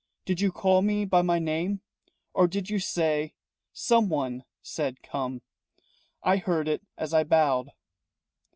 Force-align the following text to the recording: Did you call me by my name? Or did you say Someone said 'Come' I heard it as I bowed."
Did 0.25 0.41
you 0.41 0.51
call 0.51 0.81
me 0.81 1.05
by 1.05 1.21
my 1.21 1.37
name? 1.37 1.81
Or 2.33 2.47
did 2.47 2.71
you 2.71 2.79
say 2.79 3.35
Someone 3.71 4.45
said 4.63 5.03
'Come' 5.03 5.43
I 6.23 6.37
heard 6.37 6.67
it 6.67 6.81
as 6.97 7.13
I 7.13 7.23
bowed." 7.23 7.69